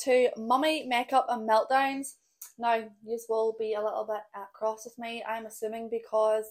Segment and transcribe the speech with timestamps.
[0.00, 2.14] to Mummy Makeup and Meltdowns.
[2.58, 6.46] Now, you will be a little bit cross with me, I'm assuming, because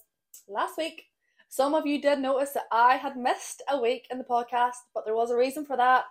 [0.48, 1.06] last week
[1.52, 5.04] some of you did notice that I had missed a week in the podcast, but
[5.04, 6.06] there was a reason for that.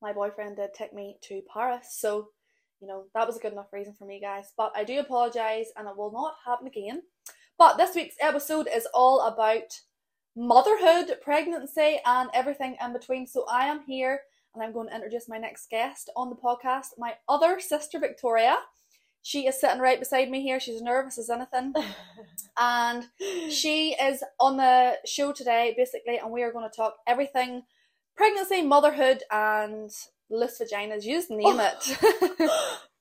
[0.00, 2.28] My boyfriend did take me to Paris, so
[2.80, 4.52] you know that was a good enough reason for me, guys.
[4.56, 7.02] But I do apologize, and it will not happen again.
[7.58, 9.78] But this week's episode is all about
[10.34, 13.26] motherhood, pregnancy, and everything in between.
[13.26, 14.20] So I am here
[14.54, 18.58] and I'm going to introduce my next guest on the podcast, my other sister, Victoria.
[19.22, 20.60] She is sitting right beside me here.
[20.60, 21.72] She's nervous as anything.
[22.58, 23.06] and
[23.50, 27.62] she is on the show today, basically, and we are going to talk everything
[28.16, 29.90] pregnancy, motherhood, and
[30.30, 31.04] loose vaginas.
[31.04, 31.72] You just name oh.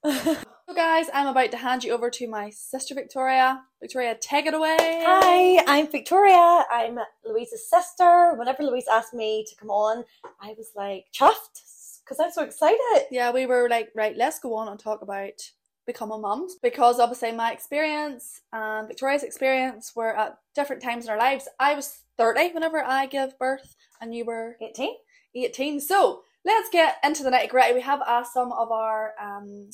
[0.05, 0.37] it.
[0.73, 3.61] so, guys, I'm about to hand you over to my sister Victoria.
[3.79, 4.75] Victoria, take it away.
[4.79, 6.65] Hi, I'm Victoria.
[6.71, 8.33] I'm Louise's sister.
[8.37, 10.03] Whenever Louise asked me to come on,
[10.41, 13.05] I was like chuffed because I'm so excited.
[13.11, 15.51] Yeah, we were like, right, let's go on and talk about
[15.85, 21.19] becoming mums because obviously my experience and Victoria's experience were at different times in our
[21.19, 21.47] lives.
[21.59, 24.95] I was 30 whenever I gave birth, and you were 18.
[25.35, 25.79] 18.
[25.81, 27.75] So let's get into the nitty gritty.
[27.75, 29.69] We have asked some of our um,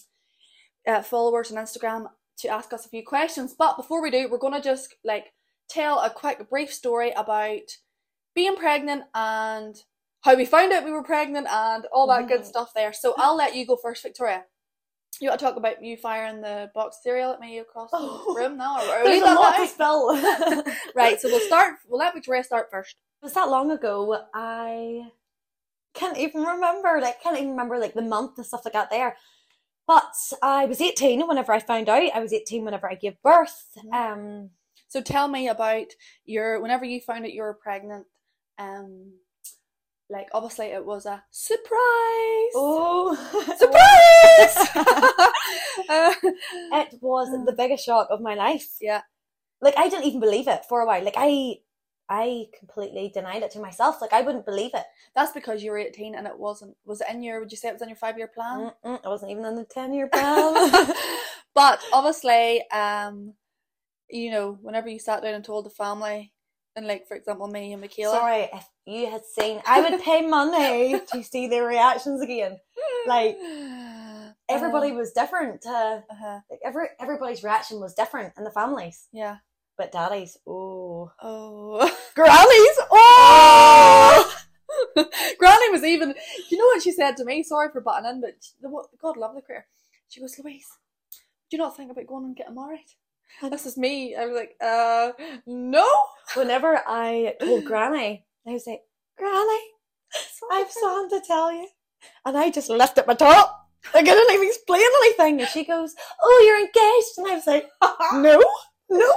[0.89, 2.07] uh, followers on Instagram
[2.39, 3.55] to ask us a few questions.
[3.57, 5.27] But before we do, we're going to just like
[5.69, 7.61] tell a quick, brief story about
[8.35, 9.75] being pregnant and
[10.21, 12.45] how we found out we were pregnant and all that good Mhm.
[12.45, 12.91] stuff there.
[12.93, 14.45] So I'll let you go first, Victoria.
[15.19, 17.97] You want to talk about you firing the box of cereal at me across the
[17.99, 18.33] Oh.
[18.35, 18.77] room now?
[18.79, 20.75] Or There's a lot to.
[20.95, 21.75] Right, so we'll start.
[21.87, 22.95] We'll let Victoria start first.
[23.21, 24.23] it was that long ago.
[24.33, 25.11] I
[25.93, 26.99] can't even remember.
[27.01, 28.89] Like, can't even remember like the month and stuff like that.
[28.89, 29.17] There,
[29.89, 32.03] but I was 18 whenever I found out.
[32.13, 33.65] I was 18 whenever I gave birth.
[33.91, 34.51] Um,
[34.87, 35.87] So tell me about
[36.25, 38.05] your whenever you found out you were pregnant.
[38.59, 39.13] Um,
[40.11, 42.53] like obviously it was a surprise.
[42.55, 43.15] oh,
[43.57, 44.55] Surprise!
[45.89, 46.13] Uh,
[46.81, 48.69] it was the biggest shock of my life.
[48.79, 49.01] yeah,
[49.59, 51.03] Like I didn't even believe it for a while.
[51.03, 51.57] Like I,
[52.09, 54.01] I completely denied it to myself.
[54.01, 54.85] Like I wouldn't believe it.
[55.15, 56.75] that's because you were eighteen and it wasn't.
[56.85, 57.39] Was it in your?
[57.39, 58.71] Would you say it was in your five year plan?
[58.83, 60.71] Mm-mm, I wasn't even on the ten year plan.
[61.53, 63.33] but obviously, um,
[64.09, 66.33] you know, whenever you sat down and told the family,
[66.75, 70.25] and like for example, me and Michaela, Sorry, if you had seen, I would pay
[70.25, 72.57] money to see their reactions again.
[73.05, 73.37] like,
[74.49, 75.63] Everybody was different.
[75.65, 76.39] Uh, Uh-huh.
[76.49, 79.07] like every everybody's reaction was different in the families.
[79.11, 79.37] Yeah.
[79.79, 81.89] But daddy's, oh, Oh.
[82.13, 84.35] Grannies, oh.
[85.39, 86.13] Granny was even,
[86.49, 87.43] you know what she said to me?
[87.43, 88.69] Sorry for butting in, but the,
[89.01, 89.67] God love the career.
[90.09, 90.67] She goes, Louise,
[91.49, 92.87] do you not think about going and getting married?
[93.49, 94.17] This is me.
[94.17, 95.11] I was like, uh,
[95.47, 95.87] no.
[96.35, 98.81] Whenever I told Granny, I was like,
[99.17, 99.59] Granny,
[100.51, 101.69] I've something to tell you.
[102.25, 103.69] And I just lifted my top.
[103.93, 105.39] Like I didn't even explain anything.
[105.39, 107.17] And she goes, Oh, you're engaged.
[107.17, 107.69] And I was like,
[108.13, 108.43] No,
[108.89, 109.15] no.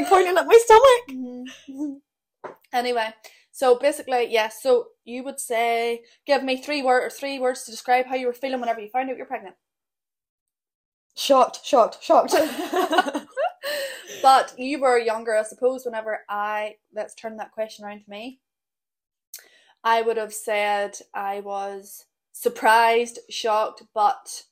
[0.00, 1.46] Like pointing at my stomach.
[1.68, 2.00] Mhm.
[2.72, 3.08] anyway,
[3.52, 4.62] so basically, yes.
[4.62, 8.26] so you would say, give me three word or three words to describe how you
[8.26, 9.54] were feeling whenever you found out you're pregnant.
[11.16, 12.34] Shocked, shocked, shocked.
[14.22, 15.84] But you were younger, I suppose.
[15.84, 18.40] Whenever I let's turn that question around to me,
[19.82, 24.44] I would have said I was surprised, shocked, but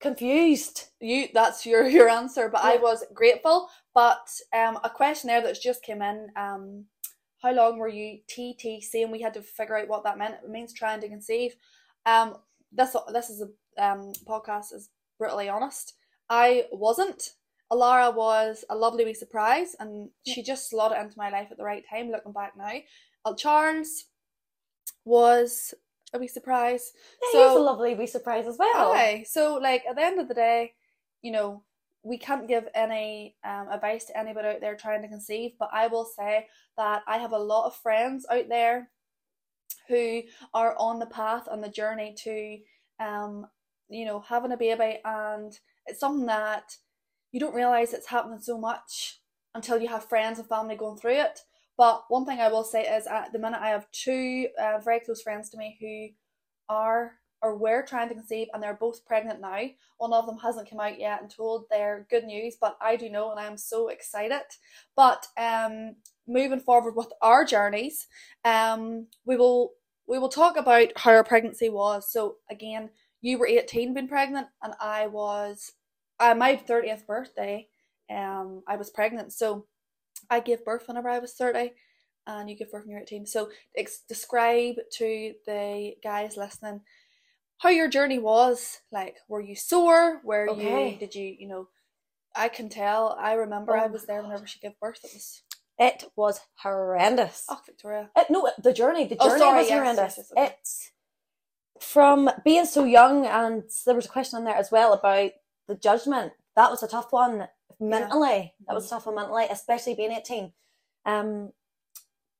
[0.00, 0.88] Confused.
[1.00, 2.48] you that's your your answer.
[2.48, 3.68] But I was grateful.
[3.96, 6.28] But um, a questionnaire that's just came in.
[6.36, 6.84] Um,
[7.42, 9.02] how long were you TTC?
[9.02, 10.34] And we had to figure out what that meant.
[10.44, 11.56] It means trying to conceive.
[12.04, 12.36] Um,
[12.70, 15.94] this this is a um podcast is brutally honest.
[16.28, 17.30] I wasn't.
[17.72, 21.64] Alara was a lovely wee surprise, and she just slotted into my life at the
[21.64, 22.10] right time.
[22.10, 22.74] Looking back now,
[23.24, 24.04] uh, Charles
[25.06, 25.72] was
[26.12, 26.92] a wee surprise.
[27.22, 28.92] Yeah, So- he was a lovely wee surprise as well.
[28.92, 29.24] Aye.
[29.26, 30.74] So, like, at the end of the day,
[31.22, 31.64] you know,
[32.06, 35.88] we can't give any um, advice to anybody out there trying to conceive, but I
[35.88, 36.46] will say
[36.76, 38.90] that I have a lot of friends out there
[39.88, 40.22] who
[40.54, 42.58] are on the path, on the journey to,
[43.04, 43.46] um,
[43.88, 45.52] you know, having a baby, and
[45.86, 46.76] it's something that
[47.32, 49.20] you don't realize it's happening so much
[49.56, 51.40] until you have friends and family going through it.
[51.76, 55.00] But one thing I will say is, at the minute, I have two uh, very
[55.00, 57.14] close friends to me who are
[57.46, 59.60] or were trying to conceive and they're both pregnant now.
[59.98, 63.08] One of them hasn't come out yet and told their good news, but I do
[63.08, 64.42] know and I'm so excited.
[64.96, 65.94] But um
[66.26, 68.08] moving forward with our journeys,
[68.44, 69.74] um we will
[70.08, 72.10] we will talk about how our pregnancy was.
[72.10, 72.90] So again,
[73.22, 75.72] you were 18 being pregnant and I was
[76.18, 77.68] uh, my 30th birthday,
[78.10, 79.32] um I was pregnant.
[79.32, 79.66] So
[80.28, 81.72] I gave birth whenever I was 30
[82.26, 83.24] and you give birth when you're 18.
[83.26, 86.80] So ex- describe to the guys listening
[87.58, 88.80] how your journey was.
[88.92, 90.20] Like, were you sore?
[90.24, 90.92] Were Okay.
[90.92, 90.98] you?
[90.98, 91.36] Did you?
[91.38, 91.68] You know,
[92.34, 93.16] I can tell.
[93.18, 94.28] I remember I Oh was there God.
[94.28, 95.00] whenever she gave birth.
[95.04, 95.42] It was
[95.78, 97.44] It was horrendous.
[97.48, 98.10] oh, Victoria.
[98.16, 99.06] Uh, no, the journey.
[99.06, 100.16] The Oh, journey sorry, was yes, horrendous.
[100.16, 100.54] yes, yes, okay.
[100.60, 100.92] It's
[101.80, 105.32] from being so young, and there was a question in there as well about
[105.68, 106.32] the judgment.
[106.56, 107.48] That was a tough one
[107.78, 108.54] mentally.
[108.66, 110.52] That was tough one mentally, especially being eighteen.
[111.04, 111.52] Um,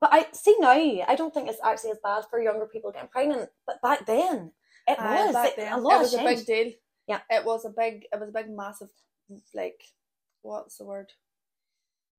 [0.00, 0.70] but I see now.
[0.72, 3.50] I don't think it's actually as bad for younger people getting pregnant.
[3.66, 4.52] But back then,
[4.88, 5.34] it Aye, was.
[5.34, 6.72] back then, a lot it was a big deal.
[7.06, 7.20] Yeah.
[7.30, 8.06] it was a big.
[8.12, 8.88] It was a big, massive,
[9.54, 9.82] like,
[10.42, 11.12] what's the word?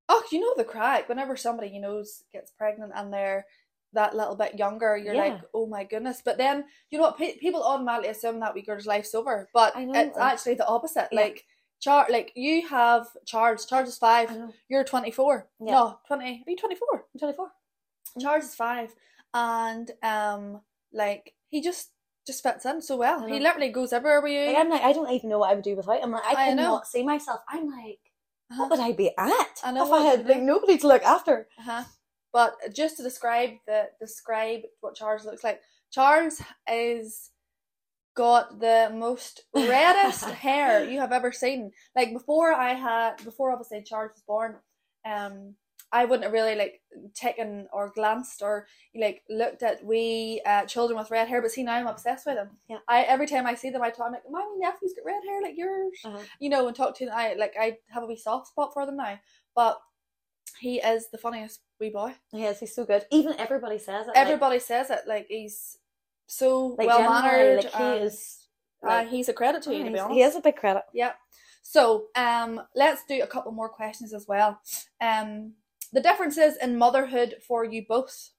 [0.08, 1.08] Oh, you know the crack.
[1.08, 3.44] Whenever somebody you know gets pregnant and they're
[3.92, 5.24] that little bit younger, you're Yeah.
[5.24, 6.22] like, oh my goodness.
[6.24, 7.18] But then you know what?
[7.18, 11.08] Pe- people automatically assume that we girl's life's over, but it's actually the opposite.
[11.12, 11.20] Yeah.
[11.20, 11.44] Like.
[11.80, 13.64] Char, like you have Charles.
[13.64, 14.36] Charles is five.
[14.68, 15.48] You're twenty four.
[15.60, 15.70] Yeah.
[15.74, 16.42] No, twenty.
[16.44, 17.04] Are you twenty four?
[17.14, 17.52] I'm twenty-four.
[18.20, 18.92] Charles is five,
[19.32, 20.60] and um,
[20.92, 21.90] like he just
[22.28, 23.26] just fits in so well.
[23.26, 24.46] He literally goes everywhere with you.
[24.46, 26.12] Like, I'm like, I don't even know what I would do without him.
[26.12, 26.80] Like, I I know.
[26.84, 27.40] see myself.
[27.48, 27.98] I'm like,
[28.50, 28.60] Uh-huh.
[28.62, 31.48] what would I be at I know if I had like nobody to look after?
[31.58, 31.84] Uh-huh.
[32.32, 35.60] But just to describe the describe what Charles looks like.
[35.90, 36.40] Charles
[36.70, 37.30] is
[38.14, 41.72] got the most reddest hair you have ever seen.
[41.96, 44.56] Like before I had before obviously Charles was born,
[45.14, 45.54] um
[45.90, 46.80] I wouldn't have really like
[47.14, 51.62] taken or glanced or like looked at wee uh, children with red hair, but see
[51.62, 52.50] now I'm obsessed with them.
[52.68, 52.78] Yeah.
[52.88, 55.40] I every time I see them I talk I'm like, My nephew's got red hair
[55.40, 56.18] like yours Uh-huh.
[56.40, 57.14] you know, and talk to them.
[57.16, 59.18] I like I have a wee soft spot for them now.
[59.54, 59.78] But
[60.60, 62.14] he is the funniest wee boy.
[62.32, 63.04] Yes, he's so good.
[63.10, 64.10] Even everybody says it.
[64.10, 65.00] like- Everybody says it.
[65.06, 65.78] Like he's
[66.26, 67.64] so like, well mannered.
[67.64, 68.46] Like, he is.
[68.86, 70.14] uh, he's a credit to you, to be honest.
[70.14, 70.82] he is a big credit.
[70.92, 71.12] Yeah.
[71.62, 74.60] So, um, let's do a couple more questions as well.
[75.00, 75.52] Um,
[75.92, 78.30] the differences in motherhood for you both.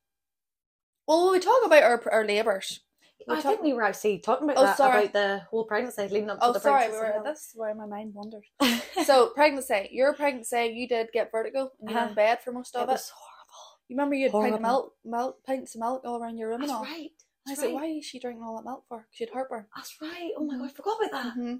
[1.08, 2.82] Well, we talk about our our labours.
[3.28, 5.00] we I talk- think we were actually talking about Oh, that sorry.
[5.06, 7.18] about the whole pregnancy leading up to Oh, the sorry, we pregnancy.
[7.18, 8.44] were, that's where my mind wandered.
[9.06, 9.90] so pregnancy.
[9.92, 12.10] Your pregnancy, you did get vertigo and you were Uh-huh.
[12.10, 12.92] in bed for most of it.
[12.92, 13.80] was horrible.
[13.88, 16.62] You remember you had pint of milk, milk, pints of milk all around your room
[16.62, 16.84] and That's all.
[16.84, 17.10] right.
[17.48, 17.74] I said, right.
[17.74, 19.08] why is she drinking all that milk for?
[19.10, 19.66] She had heartburn.
[19.76, 20.32] That's right.
[20.38, 21.34] Oh my god, I forgot about that.
[21.34, 21.56] hmm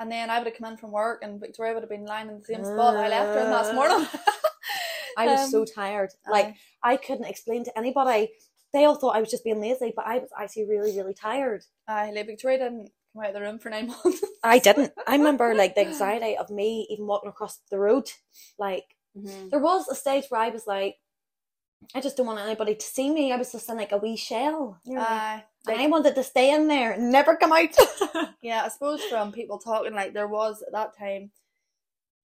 [0.00, 2.28] And then I would have come in from work, and Victoria would have been lying
[2.28, 4.06] in the same spot I left her in that morning.
[5.18, 6.10] I was so Um, tired.
[6.30, 8.30] Like I couldn't explain to anybody.
[8.72, 11.64] They all thought I was just being lazy, but I was actually really, really tired.
[11.86, 14.22] I like Victoria didn't come out of the room for nine months.
[14.44, 14.92] I didn't.
[15.06, 18.10] I remember like the anxiety of me even walking across the road.
[18.58, 18.84] Like
[19.16, 19.50] Mhm.
[19.50, 20.96] there was a stage where I was like,
[21.94, 23.32] I just don't want anybody to see me.
[23.32, 24.78] I was just in like a wee shell.
[24.84, 25.00] You know?
[25.00, 27.74] Aye, and like, I wanted to stay in there and never come out.
[28.42, 31.30] yeah, I suppose from people talking, like there was at that time.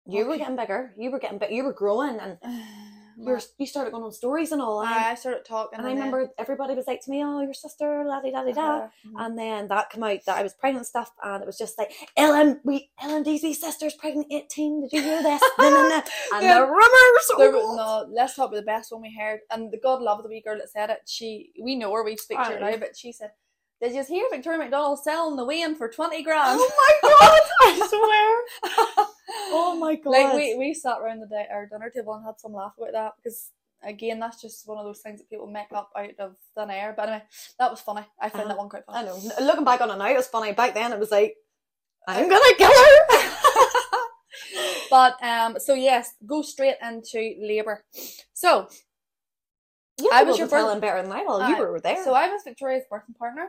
[0.07, 0.93] You were getting bigger.
[0.97, 1.51] You were getting big.
[1.51, 2.37] You were growing, and
[3.17, 4.81] you were, you started going on stories and all.
[4.81, 7.53] And, I started talking, and I then- remember everybody was like to me, "Oh, your
[7.53, 9.25] sister, la di da di da." Uh-huh, mhm.
[9.25, 11.77] And then that came out that I was pregnant and stuff, and it was just
[11.77, 14.81] like Ellen, we Ellen wee sister's pregnant eighteen.
[14.81, 15.41] Did you hear this?
[15.59, 16.59] And Yeah.
[16.59, 17.27] the rumors.
[17.37, 18.09] There was, God.
[18.09, 19.39] no, let's talk about the best one we heard.
[19.49, 20.99] And the God love the wee girl that said it.
[21.05, 23.31] She, we know her, we speak to her now, but she said,
[23.81, 27.41] "Did you hear Victoria McDonald selling the wean for twenty grand?" Oh my god!
[27.81, 27.87] I
[28.91, 29.07] swear.
[29.29, 30.09] Oh my god!
[30.11, 32.91] like we we sat around the di- our dinner table and had some laugh about
[32.93, 33.51] that because
[33.83, 36.93] again, that's just one of those things that people make up out of thin air.
[36.95, 37.23] But anyway,
[37.59, 38.05] that was funny.
[38.19, 38.49] I found Uh-huh.
[38.53, 38.97] that one quite funny.
[38.99, 39.19] I know.
[39.45, 40.51] Looking back on it now, it was funny.
[40.53, 41.35] Back then, it was like,
[42.07, 43.19] I'm gonna kill her.
[44.89, 47.83] But um, so yes, go straight into labour.
[48.33, 48.69] So
[49.99, 51.47] you I was your birth- better than I will.
[51.49, 52.03] You were there.
[52.03, 53.47] So I was Victoria's birthing partner.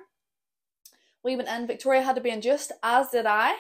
[1.23, 1.67] We went in.
[1.67, 3.55] Victoria had to be induced, as did I.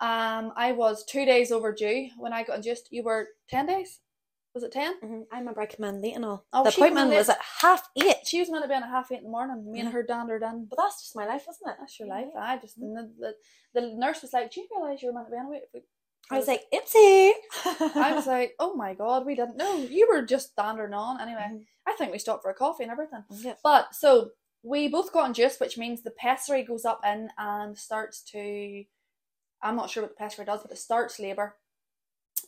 [0.00, 2.88] Um, I was two days overdue when I got induced.
[2.90, 4.00] You were ten days.
[4.54, 4.98] Was it ten?
[5.00, 5.26] Mhm.
[5.32, 6.44] I remember I came in late and all.
[6.52, 8.16] Oh, the in appointment was at half eight.
[8.26, 9.70] She was meant to be in at half eight in the morning.
[9.70, 10.64] Me and her dandered in.
[10.68, 11.76] But that's just my life, isn't it?
[11.78, 12.28] That's your life.
[12.36, 13.34] I just and the,
[13.74, 15.84] the, the nurse was like, "Do you realise you're meant to be on it?"
[16.32, 17.32] I was like, Ipsy.
[17.96, 19.76] I was like, "Oh my god, we didn't know.
[19.76, 21.66] You were just dandering on." Anyway, Mhm.
[21.86, 23.24] I think we stopped for a coffee and everything.
[23.30, 23.54] Yeah.
[23.62, 24.30] But so
[24.62, 28.84] we both got induced, which means the pessary goes up in and starts to.
[29.62, 31.56] I'm not sure what the pessary does, but it starts labour.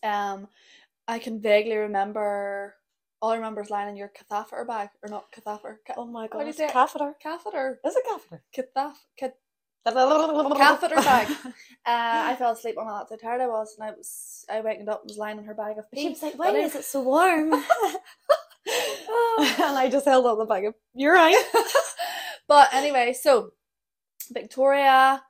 [0.02, 0.48] Um,
[1.08, 2.74] I can vaguely remember.
[3.20, 6.26] All I remember is lying in your catheter bag, or not catheter, ca- Oh my
[6.26, 7.14] do god, you say catheter.
[7.22, 8.42] catheter, Is it catheter?
[8.52, 8.98] catheter.
[9.18, 9.36] Cat-
[10.56, 11.28] Catheter bag.
[11.46, 11.50] uh,
[11.86, 13.06] I fell asleep on it.
[13.10, 14.44] That's how tired I was, and I was.
[14.50, 16.02] I wakened up and was lying in her bag of pee.
[16.02, 17.52] She was like, why is it so warm?
[17.52, 17.64] and
[18.66, 21.34] I just held up the bag of urine.
[22.48, 23.52] but anyway, so
[24.30, 25.22] Victoria,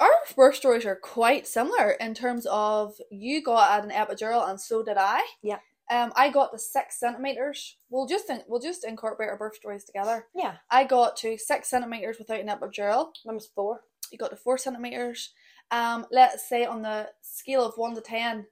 [0.00, 4.82] our birth stories are quite similar in terms of you got an epidural and so
[4.82, 5.20] did I.
[5.42, 5.58] Yeah.
[5.90, 7.76] Um, I got the six centimeters.
[7.90, 10.26] We'll just in, we'll just incorporate our birth stories together.
[10.34, 10.54] Yeah.
[10.70, 13.08] I got to six centimeters without an epidural.
[13.26, 13.80] Mine was four.
[14.12, 15.32] You got to four centimeters.
[15.72, 18.46] Um, let's say on the scale of one to ten.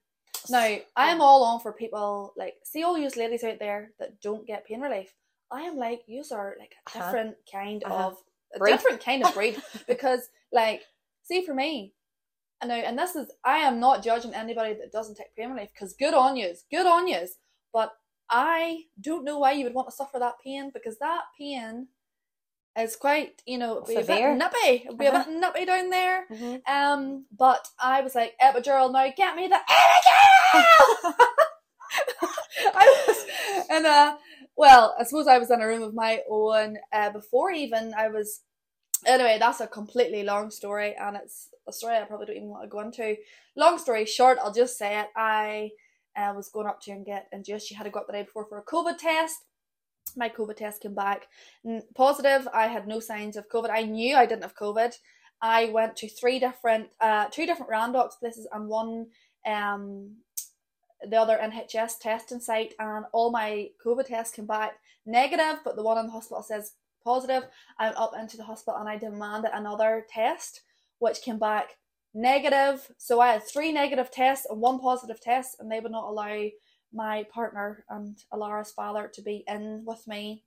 [0.50, 4.20] Now, I am all on for people like see all you ladies out there that
[4.20, 5.12] don't get pain relief.
[5.50, 7.06] I am like you are like a Uh-huh.
[7.06, 8.08] different kind Uh-huh.
[8.08, 8.16] of
[8.54, 8.70] a Breed.
[8.72, 10.82] different kind of breed because like
[11.28, 11.92] see for me.
[12.60, 15.70] And now, and this is I am not judging anybody that doesn't take pain relief
[15.72, 17.36] because good on yous, good on yous.
[17.72, 17.92] But
[18.30, 21.88] I don't know why you would want to suffer that pain because that pain
[22.76, 25.24] is quite you know be a bit nippy, it'd be a Uh-huh.
[25.24, 26.26] bit nippy down there.
[26.30, 26.62] Mhm.
[26.68, 31.14] Um, but I was like, epidural, now get me the epidural!
[32.74, 34.16] I was, and uh,
[34.56, 38.08] well, I suppose I was in a room of my own uh, before even I
[38.08, 38.40] was.
[39.06, 42.64] Anyway, that's a completely long story, and it's a story I probably don't even want
[42.64, 43.16] to go into.
[43.56, 45.06] Long story short, I'll just say it.
[45.16, 45.70] I
[46.16, 47.68] uh, was going up to and get induced.
[47.68, 49.36] She had to go up the day before for a COVID test.
[50.16, 51.26] My COVID test came back
[51.94, 52.48] positive.
[52.52, 53.70] I had no signs of COVID.
[53.70, 54.94] I knew I didn't have COVID.
[55.40, 59.06] I went to three different, uh, two different Randox places and one,
[59.46, 60.16] um,
[61.08, 64.72] the other NHS testing site, and all my COVID tests came back
[65.06, 66.72] negative, but the one in the hospital says
[67.08, 67.44] positive.
[67.78, 70.62] I went up into the hospital and I demanded another test,
[70.98, 71.76] which came back
[72.14, 72.90] negative.
[72.98, 76.36] So I had three negative tests and one positive test, and they would not allow
[76.92, 80.44] my partner and Alara's father to be in with me.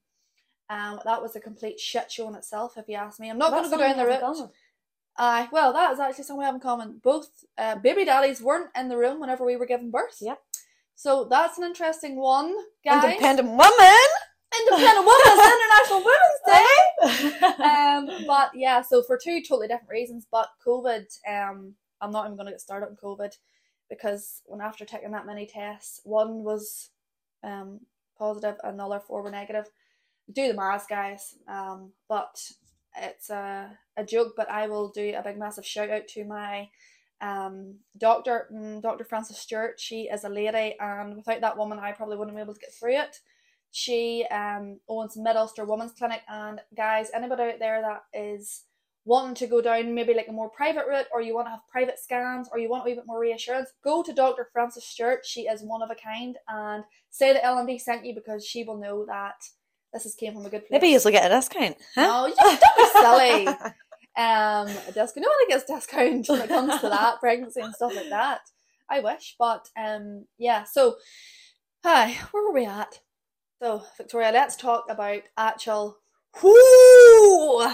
[0.70, 3.30] Um, that was a complete shit show in itself, if you ask me.
[3.30, 4.51] I'm not going to go down the route.
[5.18, 7.01] Aye, well, that is actually something we have in common.
[7.03, 10.18] Both uh, baby daddies weren't in the room whenever we were giving birth.
[10.22, 10.39] Yep.
[10.96, 13.03] So that's an interesting one, guys.
[13.03, 14.08] Independent woman.
[14.68, 16.65] Independent Women's International Women's Day.
[17.62, 20.25] Um, but yeah, so for two totally different reasons.
[20.32, 23.32] But COVID, um, I'm not even going to get started on COVID
[23.89, 26.89] because when after taking that many tests, one was
[27.44, 27.82] um
[28.18, 29.65] positive, and the other four were negative.
[30.32, 31.36] Do the maths, guys.
[31.48, 32.39] Um, but
[32.98, 34.34] it's a a joke.
[34.36, 36.70] But I will do a big massive shout out to my
[37.20, 39.03] um doctor, mm, Dr.
[39.03, 39.80] Frances Stewart.
[39.80, 42.74] She is a lady, and without that woman, I probably wouldn't be able to get
[42.74, 43.20] through it.
[43.72, 48.63] She um owns Mid Ulster Women's Clinic, and guys, anybody out there that is
[49.04, 51.68] wanting to go down maybe like a more private route, or you want to have
[51.72, 54.50] private scans, or you want a wee bit more reassurance, go to Dr.
[54.54, 55.25] Frances Stewart.
[55.25, 58.78] She is one of a kind, and say that LMD sent you because she will
[58.78, 59.42] know that
[59.94, 60.72] this has came from a good place.
[60.72, 61.78] Maybe you'll get a discount.
[61.96, 62.08] Huh?
[62.08, 63.72] No, you don't be silly.
[64.18, 65.24] Um, a discount.
[65.24, 68.42] No one gets discount when it comes to that pregnancy and stuff like that.
[68.90, 70.66] I wish, but um, yeah.
[70.66, 70.98] So,
[71.82, 73.00] hi, where were we at?
[73.62, 75.98] So, Victoria, let's talk about actual
[76.41, 77.68] whoo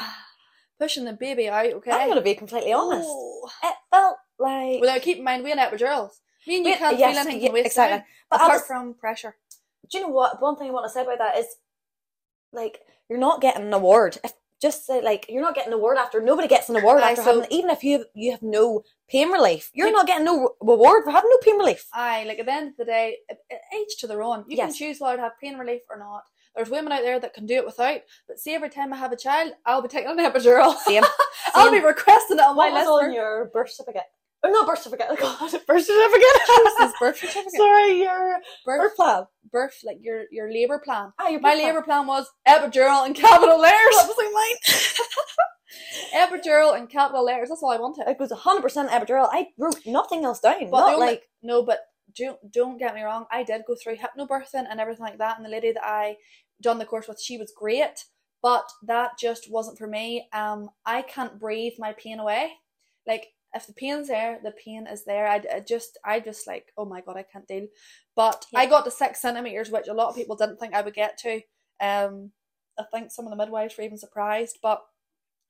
[0.78, 1.66] pushing the baby out.
[1.66, 3.08] Okay, I'm going to be completely honest.
[3.08, 3.48] Ooh.
[3.64, 4.82] It felt like.
[4.82, 6.20] Without keep in mind we had epidurals.
[6.46, 8.00] Me and you Wait, can't yes, feel anything waist exactly.
[8.00, 9.36] down, But apart Alice, from pressure.
[9.90, 10.42] do you know what?
[10.42, 11.48] One thing I want to say about that is,
[12.52, 12.80] like,
[13.10, 14.18] you're not getting an award.
[14.24, 17.12] If just say like you're not getting an award after nobody gets an award Aye,
[17.12, 20.26] after so- having even if you you have no pain relief, you're Like- not getting
[20.26, 21.88] no reward for having no pain relief.
[21.94, 23.18] Aye, like at the end of the day,
[23.76, 24.46] each to their own.
[24.48, 26.24] You can choose whether to have pain relief or not.
[26.56, 29.12] There's women out there that can do it without, but see, every time I have
[29.12, 30.76] a child, I'll be taking an epidural.
[30.80, 31.04] Same.
[31.54, 33.04] I'll be requesting it on my What was list.
[33.10, 34.08] on your birth certificate?
[34.48, 35.08] Or not birth certificate.
[35.20, 36.48] God, birth certificate.
[36.48, 39.24] Jesus, birth certificate, Sorry, your birth, birth plan.
[39.52, 41.12] birth, like your your labour plan.
[41.20, 41.66] Ah, your My plan.
[41.68, 43.96] labour plan was epidural and capital letters.
[43.96, 44.58] That was like mine.
[46.40, 47.50] epidural and capital letters.
[47.50, 48.08] That's all I wanted.
[48.08, 49.30] It was hundred percent epidural.
[49.32, 50.70] I wrote nothing else down.
[50.70, 51.80] But not only- like no, but
[52.18, 53.26] don't don't get me wrong.
[53.32, 56.16] I did go through hypnobirthing and everything like that, and the lady that I
[56.62, 58.06] done the course with, she was great,
[58.42, 60.28] but that just wasn't for me.
[60.34, 62.52] Um, I can't breathe my pain away.
[63.06, 65.28] Like if the pain's there, the pain is there.
[65.28, 67.68] I, I just I just like oh my god, I can't deal.
[68.16, 70.94] But I got to six centimeters, which a lot of people didn't think I would
[70.94, 71.42] get to.
[71.80, 72.32] Um,
[72.80, 74.84] I think some of the midwives were even surprised, but.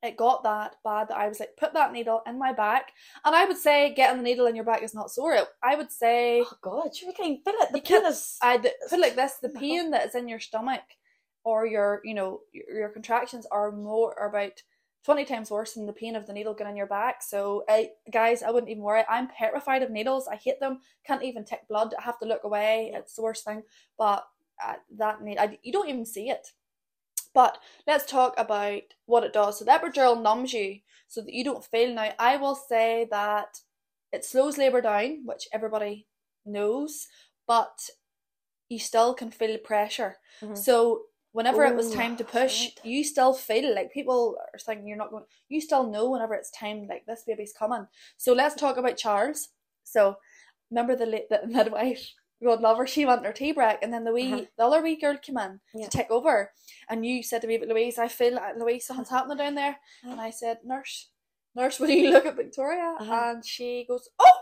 [0.03, 2.91] It got that bad that I was like, put that needle in my back,
[3.25, 5.35] and I would say getting the needle in your back is not sore.
[5.63, 7.73] I would say oh god, you can feel it.
[7.73, 10.83] The pain is I it like this: the pain that is in your stomach
[11.47, 14.61] or your, you know, your, your contractions are more about
[15.03, 17.23] twenty times worse than the pain of the needle getting in your back.
[17.23, 19.03] So, I, guys, I wouldn't even worry.
[19.09, 20.27] I'm petrified of needles.
[20.27, 20.79] I hate them.
[21.05, 21.93] Can't even take blood.
[21.97, 22.91] I have to look away.
[22.93, 23.63] It's the worst thing.
[23.97, 24.27] But
[24.65, 26.47] uh, that need, I, you don't even see it.
[27.33, 29.59] But let's talk about what it does.
[29.59, 31.93] So the epidural numbs you so that you don't feel.
[31.93, 33.59] Now, I will say that
[34.11, 36.07] it slows labour down, which everybody
[36.45, 37.07] knows,
[37.47, 37.89] but
[38.69, 40.17] you still can feel pressure.
[40.41, 40.57] Mhm.
[40.57, 41.03] So
[41.37, 42.79] whenever it was time to push, right.
[42.83, 45.25] you still feel like people are thinking you're not going.
[45.49, 47.85] You still know whenever it's time, like this baby's coming.
[48.17, 49.49] So let's talk about Charles.
[49.83, 50.17] So
[50.71, 52.03] remember the la- the midwife
[52.43, 54.45] God love her, she went her tea break, and then the wee, Uh-huh.
[54.57, 55.85] the other wee girl came in Yeah.
[55.87, 56.35] to take over,
[56.89, 59.75] and you said to me, "But Louise, I feel like Louise, something's happening down there,"
[60.03, 60.11] Uh-huh.
[60.11, 61.09] and I said, "Nurse,
[61.55, 63.21] nurse, will you look at Victoria?" Uh-huh.
[63.29, 64.37] And she goes, "Oh,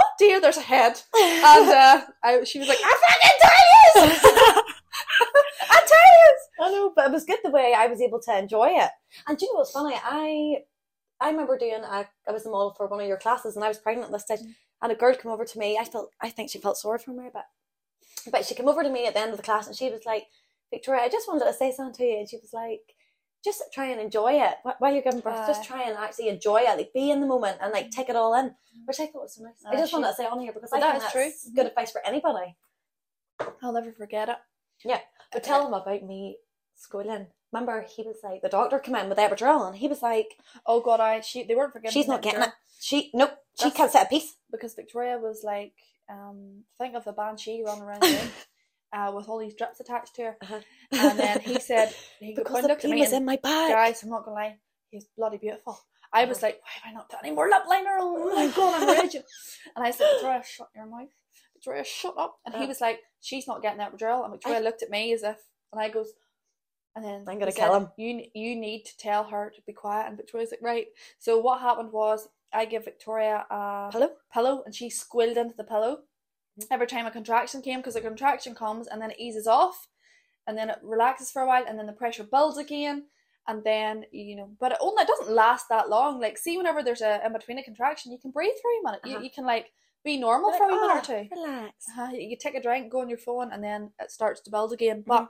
[0.00, 0.94] oh dear, there's a head,"
[1.52, 4.62] and uh, I, she was like, "I fucking tell you, I tell you."
[6.60, 8.90] I know, but it was good the way I was able to enjoy it.
[9.26, 9.96] And do you know what's funny?
[10.02, 10.58] I
[11.20, 13.68] I remember doing a, I was the model for one of your classes, and I
[13.68, 14.54] was pregnant at this stage, Mm.
[14.82, 15.78] and a girl came over to me.
[15.78, 18.82] I felt I think she felt sorry for me a bit, but she came over
[18.82, 20.26] to me at the end of the class, and she was like,
[20.70, 22.82] "Victoria, I just wanted to say something to you," and she was like.
[23.44, 25.46] Just try and enjoy it while you're giving birth.
[25.46, 27.90] just try and actually enjoy it, like be in the moment and like mm.
[27.92, 28.86] take it all in, mm.
[28.86, 29.62] which I thought was so nice.
[29.64, 31.30] I just she- wanted to say on here because I that think that's true.
[31.54, 31.66] good mm-hmm.
[31.68, 32.56] advice for anybody.
[33.62, 34.38] I'll never forget it.
[34.84, 34.98] Yeah,
[35.32, 36.38] but uh, tell them about me
[36.76, 37.26] schooling.
[37.52, 40.28] Remember, he was like, the doctor came in with epidural, and he was like,
[40.66, 41.92] Oh God, I she they weren't forgetting.
[41.94, 42.54] she's not getting epidural it.
[42.80, 44.34] She nope, she can't set a piece.
[44.50, 45.72] because Victoria was like,
[46.10, 48.30] um, think of the banshee running around room,
[48.92, 50.60] uh, with all these drips attached to her, Uh-huh.
[50.92, 53.36] and then he said he because the looked at peen me was and, in my
[53.36, 53.70] bag.
[53.72, 54.56] guys, I'm not gonna lie,
[54.90, 55.80] he's bloody beautiful.
[56.12, 56.46] I was Uh-huh.
[56.48, 57.96] like, why have I not put any more lip liner?
[57.98, 59.22] Oh my god, I'm raging.
[59.74, 61.08] And I said, Victoria, shut your mouth.
[61.54, 62.38] Victoria, shut up.
[62.46, 62.68] And he Uh.
[62.68, 64.22] was like, she's not getting that epidural.
[64.24, 65.38] And Victoria looked at me as if,
[65.72, 66.12] and I goes,
[66.96, 67.88] and then I'm gonna said, kill him.
[67.96, 70.08] You you need to tell her to be quiet.
[70.08, 70.86] And Victoria's like, right.
[71.18, 74.08] So what happened was I give Victoria a Hello.
[74.32, 75.98] pillow and she squilled into the pillow
[76.58, 76.66] Mhm.
[76.70, 79.88] every time a contraction came because a contraction comes and then it eases off
[80.46, 83.04] and then it relaxes for a while and then the pressure builds again
[83.46, 86.82] and then you know but it only it doesn't last that long like see whenever
[86.82, 89.24] there's a in between a contraction you can breathe for a minute you, Uh-huh.
[89.24, 89.70] you can like
[90.02, 91.74] be normal Like, for a minute "Ah, or two Relax.
[91.98, 94.50] uh, you you take a drink go on your phone and then it starts to
[94.50, 95.28] build again but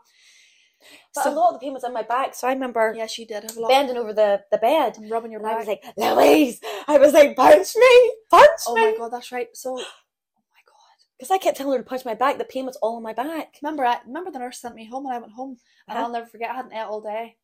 [1.14, 3.06] But so- a lot of the pain was on my back, so I remember yeah
[3.06, 5.56] she did have a lot bending over the, the bed, and rubbing your and I
[5.58, 9.48] was like, Louise, I was like, punch me, punch oh me, my god that's right
[9.54, 12.38] so oh my god because I kept telling her to punch my back.
[12.38, 13.56] The pain was all on my back.
[13.62, 15.56] Remember, I remember the nurse sent me home when I went home,
[15.88, 16.06] and Uh-huh.
[16.06, 16.50] I'll never forget.
[16.50, 17.36] I hadn't ate all day,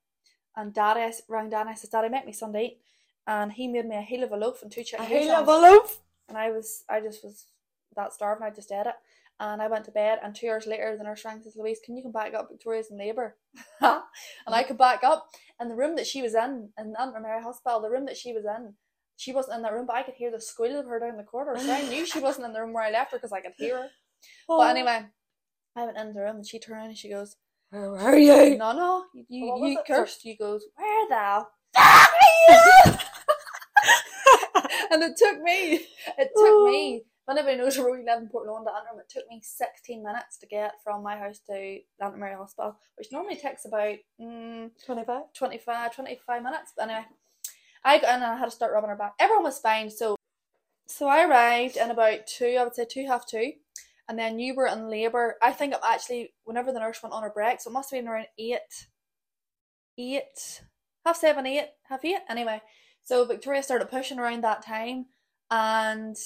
[0.56, 1.70] and Daddy I rang Daddy.
[1.70, 2.80] I said, "Daddy, make me Sunday eat,"
[3.26, 5.46] and he made me a heel of a loaf and two chicken I hate croissants.
[5.46, 6.00] a loaf.
[6.28, 7.46] And I was, I just was
[7.96, 8.44] that starving.
[8.46, 8.94] I just ate it,
[9.40, 10.18] and I went to bed.
[10.22, 12.48] And two hours later, the nurse rang and says, "Louise, can you come back up?
[12.50, 13.36] Victoria's in labour."
[13.80, 14.02] and
[14.46, 15.28] I could back up,
[15.60, 18.32] and the room that she was in, in Aunt Mary Hospital, the room that she
[18.32, 18.74] was in.
[19.16, 21.22] She wasn't in that room, but I could hear the squeal of her down the
[21.22, 21.60] corridor.
[21.60, 23.52] So I knew she wasn't in the room where I left her because I could
[23.56, 23.88] hear her.
[24.48, 24.58] Oh.
[24.58, 25.06] But anyway,
[25.76, 27.36] I went into the room and she turned around and she goes,
[27.72, 28.56] where are you?
[28.58, 30.24] No, no, you, you, you cursed.
[30.26, 32.10] You goes, Where the Ah,
[34.90, 35.86] And it took me,
[36.18, 40.02] it took me, anybody knows where we live in Portland, Antrim, it took me 16
[40.02, 41.78] minutes to get from my house to
[42.16, 45.22] Mary Hospital, which normally takes about mm, 25.
[45.36, 46.72] 25, 25 minutes.
[46.76, 47.06] But anyway,
[47.84, 49.14] I got in and I had to start rubbing her back.
[49.18, 50.16] Everyone was fine, so
[50.86, 53.52] so I arrived in about two, I would say two, half two.
[54.08, 55.36] And then you were in labour.
[55.40, 57.98] I think I'm actually, whenever the nurse went on her break, so it must have
[57.98, 58.88] been around eight,
[59.96, 60.62] eight,
[61.06, 62.18] half seven, eight, half eight.
[62.28, 62.60] Anyway,
[63.02, 65.06] so Victoria started pushing around that time.
[65.50, 66.16] And,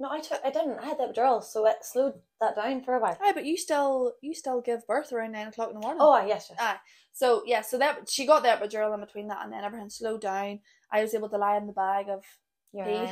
[0.00, 0.40] No, I took.
[0.42, 0.78] I didn't.
[0.78, 3.18] I had the epidural, so it slowed that down for a while.
[3.22, 6.00] aye, but you still, you still give birth around nine o'clock in the morning.
[6.00, 6.58] Oh, aye, yes, yes.
[6.60, 6.76] Aye.
[7.12, 10.22] So yeah, so that she got the epidural in between that, and then everything slowed
[10.22, 10.60] down.
[10.90, 12.24] I was able to lie in the bag of
[12.74, 13.10] pee,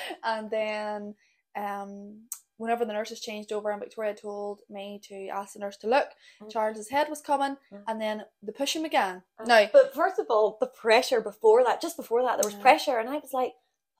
[0.24, 1.14] and then
[1.56, 2.22] um,
[2.56, 6.08] whenever the nurses changed over, and Victoria told me to ask the nurse to look,
[6.42, 6.50] Mm.
[6.50, 7.82] Charles's head was coming, Mm.
[7.86, 9.22] and then the pushing began.
[9.46, 12.62] Now, But first of all, the pressure before that, just before that, there was Yeah.
[12.62, 13.52] pressure, and I was like,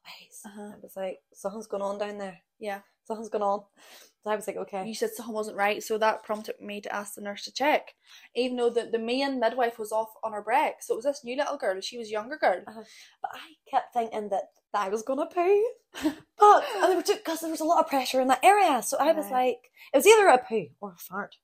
[0.06, 0.72] Louise, Uh-huh.
[0.74, 2.38] I was like, something's going on down there.
[2.58, 3.64] yeah, Something's going on.
[4.22, 4.86] So I was like, okay.
[4.86, 7.94] you said something wasn't right, so that prompted me to ask the nurse to check,
[8.36, 10.74] even though the the main midwife was off on her break.
[10.80, 11.80] So it was this new little girl.
[11.80, 12.60] She was a younger girl.
[12.66, 13.38] But I
[13.70, 14.42] kept thinking that
[14.74, 15.64] I was gonna poo.
[16.38, 19.26] but and because there was a lot of pressure in that area, so I was
[19.26, 19.30] Aye.
[19.30, 19.58] like,
[19.94, 21.36] it was either a poo or a fart.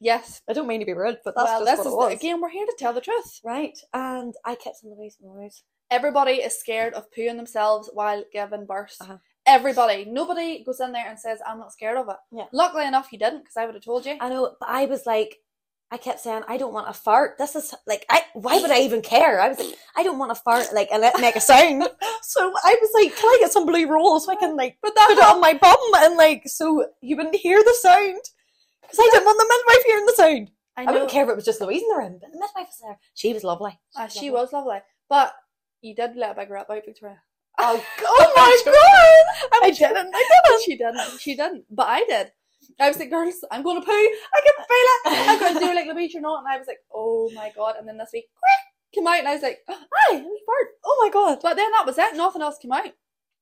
[0.00, 0.40] Yes.
[0.48, 2.20] I don't mean to be rude, but that's well, just this what is it was.
[2.20, 2.40] again.
[2.40, 3.40] We're here to tell the truth.
[3.44, 5.62] Right, and I kept saying Louise, Louise.
[5.92, 8.96] Everybody is scared of pooing themselves while giving birth.
[8.98, 9.18] Uh-huh.
[9.44, 10.06] Everybody.
[10.06, 12.16] Nobody goes in there and says, I'm not scared of it.
[12.30, 12.46] Yeah.
[12.50, 14.16] Luckily enough, you didn't, because I would have told you.
[14.18, 15.36] I know, but I was like,
[15.90, 17.36] I kept saying, I don't want a fart.
[17.36, 19.38] This is like, I why would I even care?
[19.38, 21.82] I was like, I don't want to fart, like, and let make a sound.
[22.22, 24.92] so I was like, can I get some blue roll so I can like put
[24.92, 28.22] it that on my bum and like so you wouldn't hear the sound?
[28.80, 30.50] Because I didn't want the midwife hearing the sound.
[30.78, 32.68] I I wouldn't care if it was just Louise in the room, but the midwife
[32.68, 32.98] was there.
[33.12, 33.78] She was lovely.
[33.94, 34.78] Ah, she was lovely.
[35.10, 35.34] But
[35.82, 37.18] you did let a big rap out, Victoria.
[37.58, 39.62] Oh, oh my god!
[39.62, 40.14] I didn't.
[40.14, 40.62] I didn't.
[40.64, 41.20] she didn't.
[41.20, 41.64] She didn't.
[41.70, 42.32] But I did.
[42.80, 43.92] I was like, girls, I'm going to poo.
[43.92, 45.28] I can feel it.
[45.28, 46.38] I'm going to do it like Louise, you're not.
[46.38, 47.74] And I was like, oh my god.
[47.78, 50.68] And then this week, quick, came out and I was like, hi, let me fart.
[50.84, 51.38] Oh my god!
[51.42, 52.16] But then that was it.
[52.16, 52.86] Nothing else came out.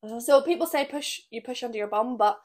[0.02, 0.20] Uh-huh.
[0.20, 2.38] So people say push, you push under your bum, but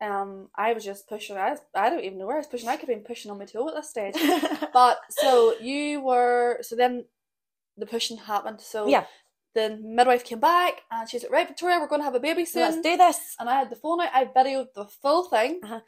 [0.00, 1.36] um, I was just pushing.
[1.36, 2.68] I, was, I don't even know where I was pushing.
[2.68, 4.14] I could have been pushing on my toe at this stage.
[4.72, 6.58] But so you were.
[6.62, 7.04] So then
[7.76, 8.60] the pushing happened.
[8.60, 9.04] So Yeah.
[9.54, 12.44] The midwife came back and she's like, "Right, Victoria, we're going to have a baby
[12.44, 13.36] soon." Let's do this.
[13.38, 14.10] and I had the phone out.
[14.12, 15.60] I videoed the full thing.
[15.62, 15.80] Uh-huh.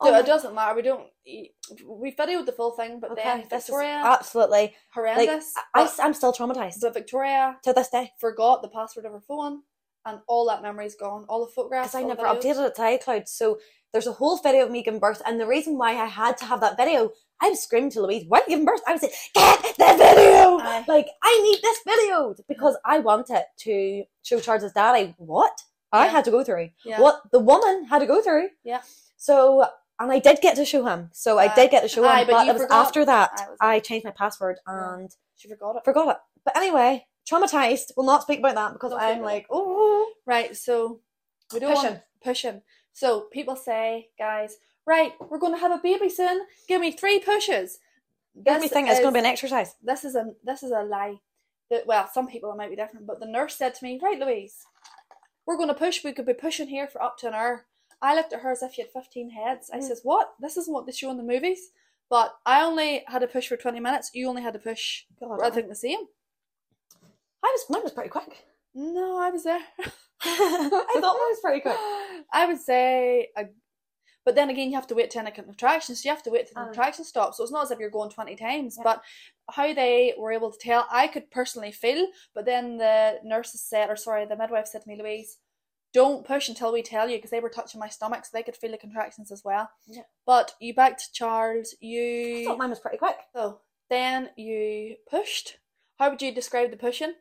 [0.00, 0.74] Oh my- it doesn't matter.
[0.74, 1.06] We don't.
[1.24, 4.74] We videoed the full thing, but okay, then Victoria absolutely.
[4.92, 5.52] horrendous.
[5.74, 9.20] I, but, am still traumatized but Victoria to this day forgot the password of her
[9.20, 9.62] phone,
[10.06, 11.24] and all that memory's gone.
[11.28, 11.92] All the photographs.
[11.92, 12.40] because I never videos.
[12.56, 13.28] updated it to iCloud.
[13.28, 13.58] So
[13.92, 16.44] there's a whole video of me giving birth, and the reason why I had to
[16.46, 19.12] have that video, I'm screaming to Louise, "Why are you giving birth?" I would say,
[19.34, 20.84] "Get the video!" Aye.
[20.88, 25.56] like I need this video because I want it to show Charles's daddy what
[25.92, 27.00] I had to go through, Yeah.
[27.00, 28.48] what the woman had to go through.
[28.64, 28.82] Yeah.
[29.16, 29.66] So.
[29.98, 31.08] And I did get to show him.
[31.14, 31.54] So I Aye.
[31.54, 32.10] did get to show him.
[32.10, 35.10] Aye, but but it was forgot- after that it was- I changed my password and
[35.36, 35.84] She forgot it.
[35.86, 36.16] forgot it.
[36.44, 37.92] But anyway, traumatized.
[37.96, 40.56] We'll not speak about that because Don't I'm like, oh, Right.
[40.56, 41.00] So
[41.52, 41.90] we don't Pushing.
[41.92, 42.62] want pushing.
[42.92, 46.40] So people say, guys, right, we're going to have a baby soon.
[46.68, 47.78] Give me three pushes.
[48.46, 49.74] everything is it's going to be an exercise.
[49.82, 51.16] this is a this is a lie.
[51.70, 54.18] That well, some people it might be different, but the nurse said to me, "Right,
[54.20, 54.64] Louise,
[55.46, 56.04] we're going to push.
[56.04, 57.66] We could be pushing here for up to an hour."
[58.00, 59.68] I looked at her as if she had fifteen heads.
[59.72, 59.82] I Mm.
[59.82, 60.34] says, "What?
[60.40, 61.70] This isn't what they show in the movies."
[62.08, 64.10] But I only had to push for twenty minutes.
[64.14, 65.04] You only had to push.
[65.18, 66.06] God, I think the same.
[67.46, 68.44] I was mine was pretty quick.
[68.74, 69.60] No, I was there.
[70.22, 71.76] I thought mine was pretty quick.
[72.32, 73.44] I would say, a,
[74.24, 76.54] but then again, you have to wait till contraction, so you have to wait till
[76.54, 76.62] the uh.
[76.64, 76.66] Aye.
[76.66, 77.36] contraction stops.
[77.36, 78.76] So it's not as if you're going twenty times.
[78.76, 78.84] Yeah.
[78.84, 79.02] But
[79.50, 82.08] how they were able to tell, I could personally feel.
[82.34, 85.38] But then the nurses said, or sorry, the midwife said to me, Louise,
[85.94, 88.56] don't push until we tell you, because they were touching my stomach, so they could
[88.56, 89.70] feel the contractions as well.
[89.86, 90.02] Yeah.
[90.26, 93.16] But you back to Charles, I you thought mine was pretty quick.
[93.34, 95.58] so then you pushed.
[95.98, 97.14] How would you describe the pushing?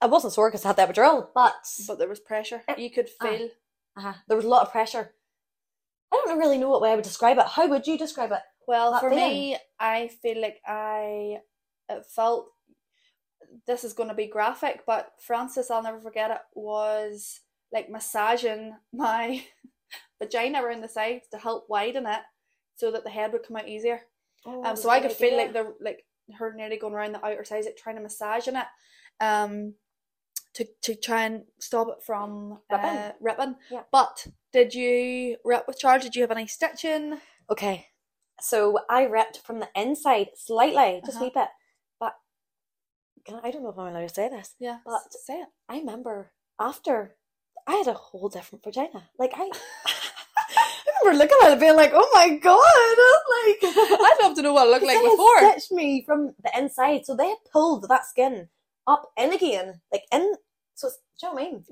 [0.00, 1.54] I wasn't sore because I had the epidural, but,
[1.86, 2.62] But there was pressure.
[2.76, 3.48] You could feel.
[3.96, 5.12] uh, there was a lot of pressure.
[6.12, 7.46] I don't really know what way I would describe it.
[7.46, 8.40] How would you describe it?
[8.66, 9.24] Well, that for feeling.
[9.24, 11.38] me, I feel like I
[11.88, 12.48] it felt
[13.66, 17.40] this is going to be graphic, but Frances, I'll never forget it, was
[17.72, 19.42] like massaging my
[20.22, 22.20] vagina around the sides to help widen it
[22.76, 24.02] so that the head would come out easier.
[24.46, 26.04] Oh, Um, so I could feel like the like
[26.38, 28.66] her nearly going around the outer sides, like trying to massage in it,
[29.20, 29.74] um,
[30.54, 32.90] to to try and stop it from Ripping.
[32.90, 33.56] uh, ripping.
[33.70, 33.82] Yeah.
[33.92, 36.02] But did you rip with Charles?
[36.02, 37.18] Did you have any stitching?
[37.50, 37.86] Okay,
[38.40, 41.24] so I ripped from the inside slightly, just a Uh-huh.
[41.26, 41.48] wee bit.
[42.00, 42.14] But
[43.24, 44.54] can I, I don't know if I'm allowed to say this.
[44.58, 45.48] Yeah, But- say it.
[45.68, 47.16] I remember after
[47.66, 49.10] I had a whole different vagina.
[49.18, 49.50] Like I,
[49.86, 52.58] I remember looking at it being like, "Oh my god!"
[53.38, 55.38] Like I'd love to know what it looked like before.
[55.38, 58.48] stitched me from the inside, so they had pulled that skin
[58.88, 60.34] up and again, like in.
[60.74, 61.64] So it's, do you know what I mean?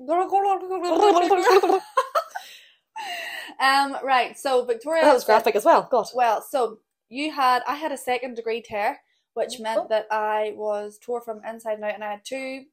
[3.95, 4.37] um, right.
[4.37, 5.03] So Victoria.
[5.03, 5.87] that was graphic as well.
[5.89, 6.07] God.
[6.13, 8.99] Well, so you had I had a second degree tear,
[9.33, 9.63] which Oh.
[9.63, 12.63] meant that I was tore from inside and out, and I had two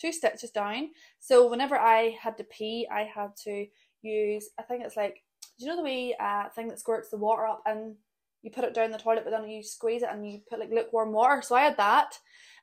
[0.00, 0.90] two stitches down.
[1.18, 3.66] So whenever I had to pee, I had to
[4.02, 5.22] use I think it's like
[5.58, 7.94] do you know the wee uh, thing that squirts the water up and
[8.42, 10.70] you put it down the toilet, but then you squeeze it and you put like
[10.70, 11.42] lukewarm water.
[11.42, 12.18] So I had that,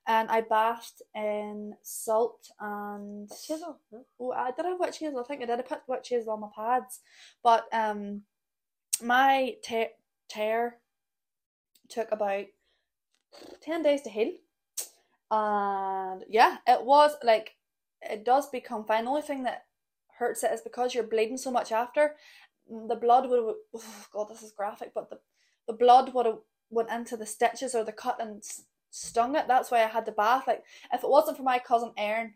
[0.08, 3.80] and I bathed in salt and Chisel.
[4.20, 5.20] Oh, I did I have witch hazel.
[5.20, 5.60] I think I did.
[5.60, 7.02] I put witch hazel on my pads,
[7.44, 8.22] but um,
[9.02, 9.96] my te-
[10.30, 10.78] tear
[11.90, 12.46] took about
[13.62, 14.32] ten days to heal,
[15.30, 17.56] and yeah, it was like
[18.02, 19.04] it does become fine.
[19.04, 19.66] The only thing that
[20.18, 22.16] hurts it is because you're bleeding so much after.
[22.70, 23.56] The blood would.
[23.76, 25.20] Oh God, this is graphic, but the
[25.68, 26.40] the blood would have
[26.70, 28.42] went into the stitches or the cut and
[28.90, 29.48] stung it.
[29.48, 30.46] That's why I had the bath.
[30.48, 32.34] Like if it wasn't for my cousin Erin,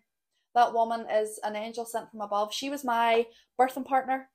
[0.55, 2.53] that woman is an angel sent from above.
[2.53, 3.25] She was my
[3.59, 4.29] birthing partner,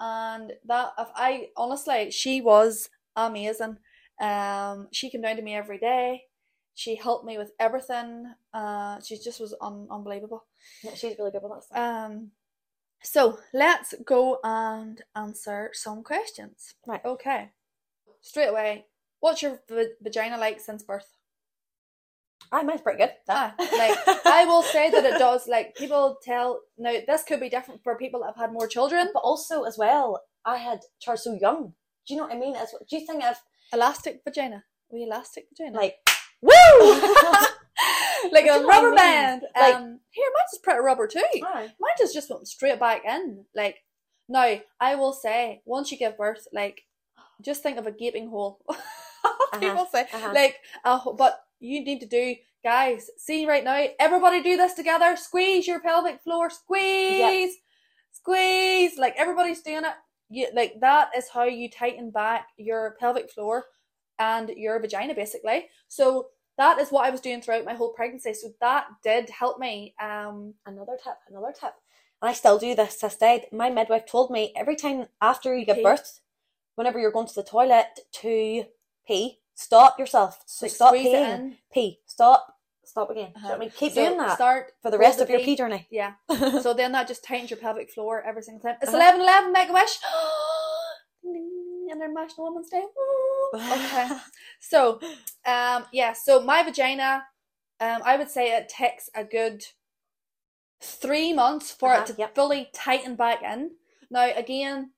[0.00, 3.78] and that if I honestly, she was amazing.
[4.20, 6.22] Um, she came down to me every day.
[6.74, 8.32] She helped me with everything.
[8.52, 10.44] Uh, she just was un- unbelievable.
[10.82, 11.78] Yeah, she's really good with that stuff.
[11.78, 12.30] Um,
[13.02, 16.74] so let's go and answer some questions.
[16.86, 17.04] Right.
[17.04, 17.50] Okay.
[18.22, 18.86] Straight away,
[19.20, 21.06] what's your v- vagina like since birth?
[22.52, 23.12] Aye, mine's pretty good.
[23.28, 25.48] Ah, like I will say that it does.
[25.48, 29.08] Like people tell now, this could be different for people that have had more children.
[29.12, 31.74] but also as well, I had Charles so young.
[32.06, 32.54] Do you know what I mean?
[32.56, 33.40] As, do you think I've
[33.72, 34.64] Elastic vagina.
[34.90, 35.76] We elastic vagina.
[35.76, 35.96] like
[36.40, 36.50] woo,
[38.32, 38.96] like a what I rubber mean?
[38.96, 39.42] band.
[39.58, 41.22] Like- um, here, mine's just pretty rubber too.
[41.42, 41.72] Aye.
[41.80, 43.44] Mine just just went straight back in.
[43.54, 43.82] Like
[44.28, 46.82] now, I will say once you give birth, like
[47.42, 48.60] just think of a gaping hole.
[49.58, 50.32] People say uh-huh.
[50.34, 53.10] like, uh, but you need to do, guys.
[53.16, 55.16] See right now, everybody do this together.
[55.16, 56.50] Squeeze your pelvic floor.
[56.50, 57.56] Squeeze,
[58.12, 58.98] squeeze.
[58.98, 59.94] Like everybody's doing it.
[60.30, 63.64] you like that is how you tighten back your pelvic floor
[64.18, 65.68] and your vagina basically.
[65.88, 68.32] So that is what I was doing throughout my whole pregnancy.
[68.34, 69.94] So that did help me.
[70.00, 71.74] Um, Another tip, another tip.
[72.22, 73.46] And I still do this to day.
[73.52, 75.82] My midwife told me every time after you give Pee.
[75.82, 76.20] birth,
[76.76, 78.64] whenever you're going to the toilet to
[79.06, 80.42] pee, stop yourself.
[80.46, 81.34] So like stop peeing.
[81.34, 81.56] in.
[81.72, 82.00] Pee.
[82.06, 82.48] Stop.
[82.84, 83.32] Stop again.
[83.34, 83.48] Do you know Uh-huh.
[83.48, 83.70] what I mean?
[83.70, 85.44] Keep So doing that Start for the rest of your pee.
[85.46, 85.86] pee journey.
[85.90, 86.12] Yeah.
[86.62, 88.76] So then that just tightens your pelvic floor every single time.
[88.82, 88.98] It's Uh-huh.
[88.98, 89.52] eleven eleven.
[89.52, 89.98] Make a wish.
[91.90, 92.84] International Women's Day.
[93.54, 94.08] Okay.
[94.60, 94.98] So,
[95.46, 96.12] um, yeah.
[96.12, 97.24] So my vagina,
[97.80, 99.64] um, I would say it takes a good
[100.82, 102.34] three months for Uh-huh, it to yep.
[102.34, 103.72] fully tighten back in.
[104.10, 104.90] Now, again,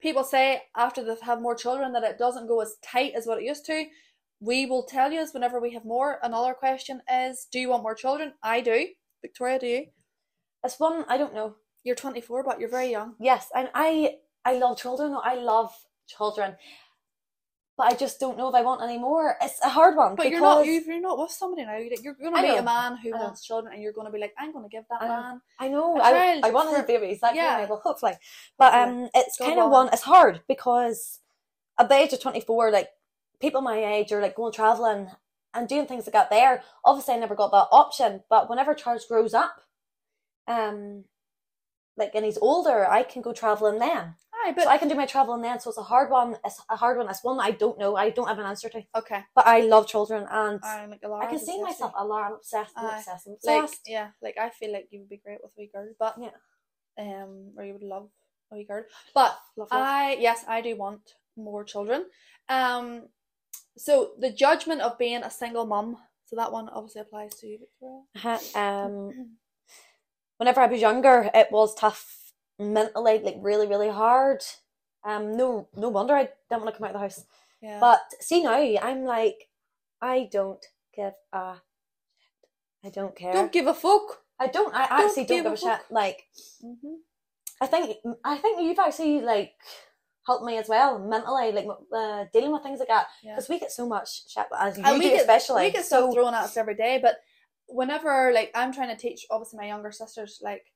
[0.00, 3.38] people say after they've had more children that it doesn't go as tight as what
[3.38, 3.84] it used to.
[4.40, 6.18] We will tell you as whenever we have more.
[6.22, 8.32] Another question is, do you want more children?
[8.42, 8.86] I do.
[9.22, 9.86] Victoria, do you?
[10.64, 11.56] It's one I don't know.
[11.84, 13.14] You're 24, but you're very young.
[13.20, 15.16] Yes, and I I love children.
[15.22, 15.72] I love
[16.08, 16.56] children,
[17.80, 19.38] but I just don't know if I want any more.
[19.40, 20.14] It's a hard one.
[20.14, 20.66] But you're not.
[20.66, 21.78] You're, not with somebody now.
[21.78, 24.34] You're going to meet a man who wants children, and you're going to be like,
[24.38, 25.40] I'm going to give that I man.
[25.58, 25.98] I know.
[25.98, 27.20] I, I want to for- babies.
[27.20, 27.64] That yeah.
[27.64, 28.12] well, hopefully.
[28.58, 29.88] But um, it's kind of one.
[29.94, 31.20] It's hard because
[31.78, 32.90] at the age of twenty four, like
[33.40, 35.08] people my age are like going traveling
[35.54, 38.24] and doing things like got There, obviously, I never got that option.
[38.28, 39.62] But whenever Charles grows up,
[40.46, 41.04] um,
[41.96, 44.16] like and he's older, I can go traveling then.
[44.46, 45.60] But but I can do my travel and then.
[45.60, 46.36] So it's a hard one.
[46.44, 47.08] It's a hard one.
[47.08, 47.96] It's one I don't know.
[47.96, 48.82] I don't have an answer to.
[48.96, 49.24] okay.
[49.34, 52.24] But I love children, and I'm like I can see myself a lot.
[52.26, 52.72] I'm obsessed.
[52.76, 53.28] I'm obsessed.
[53.28, 55.88] I'm Like yeah, like I feel like you would be great with a wee girl,
[55.98, 56.30] but Yeah.
[56.98, 58.08] um, or you would love
[58.52, 58.84] a wee girl.
[59.14, 59.82] But Love, love.
[59.86, 62.06] I yes, I do want more children.
[62.48, 63.08] Um,
[63.76, 65.96] so the judgment of being a single mum.
[66.26, 68.02] So that one obviously applies to you, Victoria.
[68.16, 68.60] Uh-huh.
[68.60, 69.36] Um,
[70.38, 72.19] whenever I was younger, it was tough
[72.60, 74.42] mentally, like really, really hard.
[75.04, 77.24] Um, no, no wonder I didn't want to come out of the house.
[77.62, 77.78] Yeah.
[77.80, 79.48] But see now, I'm like,
[80.00, 81.54] I don't give a.
[82.84, 83.32] I don't care.
[83.32, 84.22] don't give a fuck.
[84.38, 84.74] I don't.
[84.74, 85.80] I don't actually don't give give a a shit.
[85.90, 86.24] Like,
[86.64, 86.94] Mm-hmm.
[87.62, 89.52] I think, I think you've actually like
[90.26, 93.08] helped me as well mentally, like uh, dealing with things like that.
[93.22, 93.34] Yeah.
[93.34, 95.64] Because we get so much shit, as you And we do get, especially.
[95.64, 97.16] we get so thrown at us every day, but
[97.68, 100.72] whenever like I'm trying to teach obviously my younger sisters like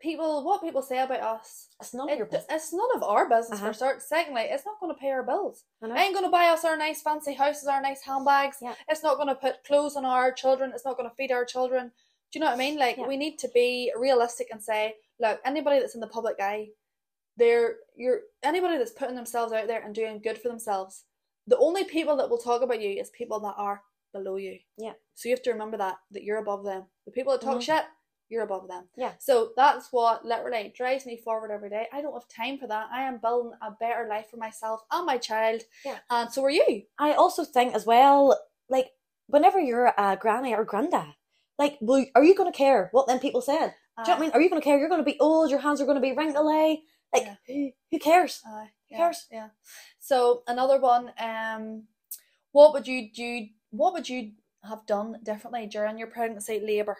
[0.00, 2.46] people what people say about us it's none of your business.
[2.50, 3.68] it's none of our business Uh-huh.
[3.68, 6.46] for start secondly it's not going to pay our bills it ain't going to buy
[6.46, 8.74] us our nice fancy houses our nice handbags Yeah.
[8.88, 11.44] it's not going to put clothes on our children it's not going to feed our
[11.44, 11.90] children
[12.30, 13.06] do you know what I mean like Yeah.
[13.08, 16.68] we need to be realistic and say look anybody that's in the public eye
[17.36, 21.04] they're you're anybody that's putting themselves out there and doing good for themselves
[21.46, 23.82] the only people that will talk about you is people that are
[24.12, 24.92] below you Yeah.
[25.14, 27.62] so you have to remember that that you're above them the people that talk Mhm.
[27.62, 27.84] shit
[28.28, 29.12] you're above them Yeah.
[29.18, 32.88] so that's what literally drives me forward every day i don't have time for that
[32.92, 35.98] i am building a better life for myself and my child Yeah.
[36.10, 38.38] and so are you I also think as well,
[38.68, 38.88] like
[39.26, 41.14] whenever you're a granny or granddad,
[41.58, 43.74] like, will, are you going to care what then people said?
[43.96, 44.30] Do you know what I mean?
[44.32, 44.78] Are you going to care?
[44.78, 45.50] You're going to be old.
[45.50, 46.82] Your hands are going to be wrinkly.
[47.12, 47.34] Like, Yeah.
[47.46, 48.42] who, who cares?
[48.44, 48.50] Who
[48.90, 49.26] yeah, cares?
[49.30, 49.48] Yeah.
[49.98, 51.84] So another one, um,
[52.52, 53.46] what would you do?
[53.70, 54.32] What would you
[54.64, 56.96] have done differently during your pregnancy labour?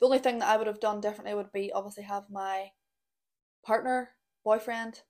[0.00, 2.70] The only thing that I would have done differently would be obviously have my
[3.64, 4.10] partner,
[4.44, 5.02] boyfriend,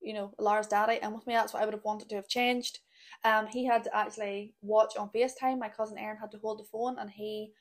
[0.00, 2.28] you know, Lara's daddy, and with me that's what I would have wanted to have
[2.28, 2.80] changed.
[3.24, 5.58] Um, he had to actually watch on FaceTime.
[5.58, 7.52] My cousin Erin had to hold the phone, and he,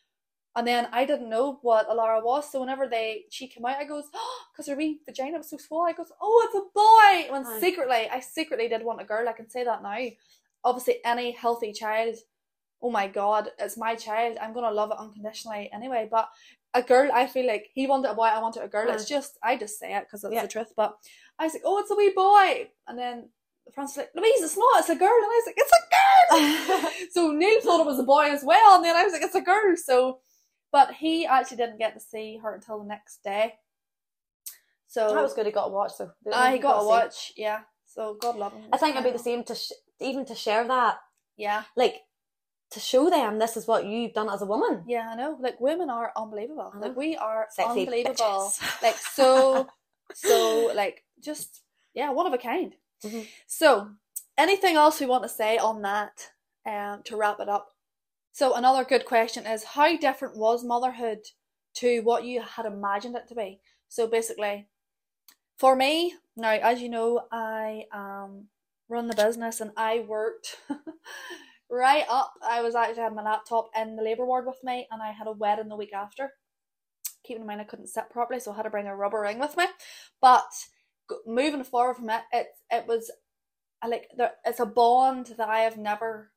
[0.56, 2.52] and then I didn't know what Alara was.
[2.52, 4.06] So whenever they she came out, I goes,
[4.52, 5.94] because her wee vagina was so swollen.
[5.94, 7.34] I goes, oh, it's a boy.
[7.34, 9.30] When secretly, I secretly did want a girl.
[9.30, 9.98] I can say that now.
[10.66, 12.16] Obviously, any healthy child,
[12.84, 14.38] oh my god, it's my child.
[14.42, 16.08] I'm gonna love it unconditionally anyway.
[16.12, 16.30] But
[16.76, 18.90] a girl, I feel like he wanted a boy, I wanted a girl.
[18.90, 20.42] It's just I just say it because it's Yeah.
[20.44, 20.74] the truth.
[20.76, 20.96] But
[21.40, 23.30] I was like, oh, it's a wee boy, and then.
[23.74, 25.08] Frances like, Louise, it's not, it's a girl.
[25.08, 26.92] And I was like, it's a girl.
[27.14, 29.36] so Neil thought it was a boy as well, and then I was like, it's
[29.36, 29.78] a girl.
[29.78, 30.20] So,
[30.70, 33.54] but he actually didn't get to see her until the next day.
[34.88, 35.46] So that was good.
[35.46, 36.88] He got a watch So Ah, he got to see.
[36.88, 37.32] watch.
[37.38, 37.62] Yeah.
[37.86, 38.64] So God love him.
[38.74, 40.98] I think it'd be the same to sh- even to share that,
[41.38, 42.02] Yeah, like
[42.74, 44.84] to show them this is what you've done as a woman.
[44.88, 45.38] yeah, I know.
[45.40, 46.72] Like women are unbelievable.
[46.80, 48.16] Like we are Sexy unbelievable.
[48.16, 48.60] bitches.
[48.84, 49.68] Like so,
[50.14, 51.62] so like just
[51.94, 52.74] yeah, one of a kind.
[53.04, 53.26] Mhm.
[53.48, 53.90] So,
[54.38, 56.32] anything else we want to say on that?
[56.66, 57.70] Um, to wrap it up.
[58.32, 61.20] So another good question is how different was motherhood
[61.76, 63.60] to what you had imagined it to be?
[63.90, 64.68] So basically,
[65.60, 68.48] for me now, as you know, I um
[68.90, 70.58] run the business and I worked
[71.74, 72.34] right up.
[72.48, 75.28] I was actually had my laptop in the labour ward with me, and I had
[75.28, 76.32] a wedding the week after.
[77.26, 79.40] keeping in mind I couldn't sit properly, so I had to bring a rubber ring
[79.40, 79.66] with me.
[80.22, 80.46] But
[81.26, 83.12] moving forward from it, it it was
[83.88, 86.32] like there, it's a bond that I have never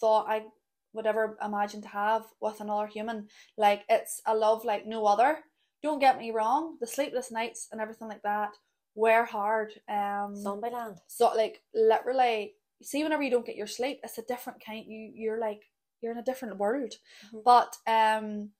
[0.00, 0.44] thought I
[0.92, 3.28] would ever imagine to have with another human.
[3.56, 5.38] Like it's a love like no other.
[5.82, 8.50] Don't get me wrong, the sleepless nights and everything like that
[8.94, 9.72] were hard.
[9.88, 10.98] Um, Zombieland.
[11.06, 14.84] so like literally, see, whenever you don't get your sleep, it's a different kind.
[14.86, 15.62] You you're like
[16.00, 16.94] you're in a different world.
[17.32, 17.44] Mhm.
[17.44, 18.50] But um,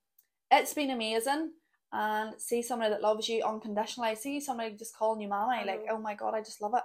[0.51, 1.51] it's been amazing.
[1.93, 4.15] And see somebody that loves you unconditionally.
[4.15, 6.83] See somebody just calling you mommy, like oh my god, I just love it.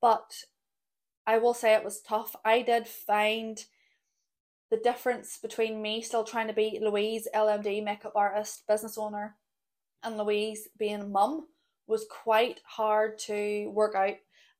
[0.00, 0.32] But
[1.26, 2.36] I will say it was tough.
[2.44, 3.64] I did find
[4.70, 9.36] the difference between me still trying to be Louise, LMD, makeup artist, business owner,
[10.02, 11.48] and Louise being mum
[11.86, 14.16] was quite hard to work out.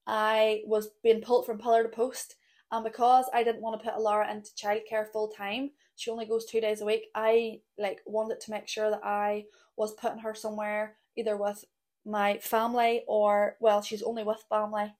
[0.06, 2.36] I was being pulled from pillar to post,
[2.70, 6.44] and because I didn't want to put Alara into childcare full time, she only goes
[6.44, 7.06] two days a week.
[7.14, 9.44] I like wanted to make sure that I
[9.76, 11.64] was putting her somewhere either with
[12.04, 14.92] my family or well, she's only with family,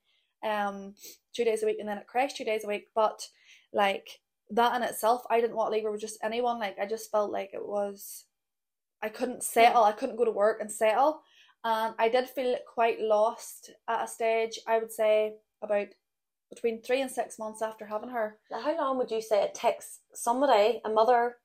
[0.45, 0.95] um,
[1.35, 2.87] two days a week, and then at creche two days a week.
[2.95, 3.29] But
[3.73, 6.59] like that in itself, I didn't want to leave her with just anyone.
[6.59, 8.25] Like I just felt like it was,
[9.03, 9.85] I couldn't settle.
[9.85, 11.23] I couldn't go to work and settle,
[11.65, 14.59] and I did feel quite lost at a stage.
[14.67, 15.89] I would say about
[16.51, 18.37] between three and six months after having her.
[18.51, 21.37] Now, how long would you say it takes somebody, a mother,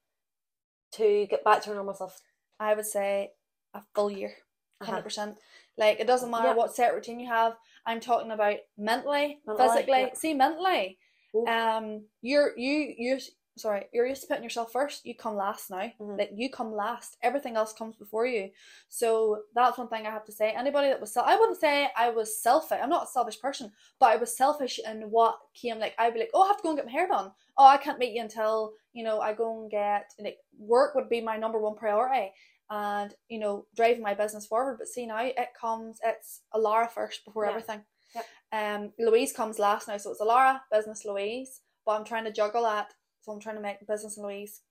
[0.94, 2.22] to get back to her normal self?
[2.60, 3.32] I would say
[3.74, 4.34] a full year,
[4.82, 4.92] Uh-huh.
[4.92, 5.38] 100 percent.
[5.78, 6.56] Like it doesn't matter Yeah.
[6.56, 7.56] what set routine you have.
[7.86, 10.02] I'm talking about mentally, Mentally, physically.
[10.02, 10.14] yeah.
[10.14, 11.00] See, mentally,
[11.36, 11.48] Oof.
[11.48, 13.20] um, you're you you
[13.60, 15.06] sorry, you're used to putting yourself first.
[15.06, 15.92] You come last now.
[16.00, 16.18] Mhm.
[16.18, 17.18] Like you come last.
[17.22, 18.50] Everything else comes before you.
[18.88, 20.52] So that's one thing I have to say.
[20.52, 22.80] Anybody that was, sel- I wouldn't say I was selfish.
[22.82, 25.78] I'm not a selfish person, but I was selfish in what came.
[25.80, 27.32] Like I'd be like, oh, I have to go and get my hair done.
[27.58, 31.10] Oh, I can't meet you until you know I go and get like work would
[31.10, 32.32] be my number one priority
[32.72, 37.24] and you know driving my business forward but see now it comes it's Alara first
[37.26, 37.50] before Yeah.
[37.52, 37.82] everything
[38.16, 38.26] Yep.
[38.52, 42.64] um Louise comes last now so it's Alara business Louise but I'm trying to juggle
[42.64, 44.62] that so I'm trying to make business and Louise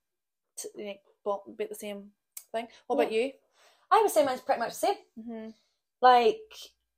[0.58, 2.10] to, like, well, be the same
[2.52, 3.32] thing what about you
[3.90, 4.94] I would say mine's pretty much the same.
[5.22, 5.48] hmm
[6.02, 6.40] Like,